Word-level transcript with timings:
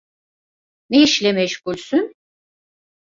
Ne 0.89 1.01
işle 1.03 1.31
meşgulsün? 1.33 2.13